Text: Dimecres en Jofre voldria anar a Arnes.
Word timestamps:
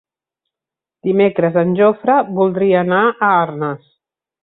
Dimecres 1.09 1.61
en 1.65 1.77
Jofre 1.83 2.17
voldria 2.41 2.83
anar 2.85 3.07
a 3.15 3.33
Arnes. 3.47 3.89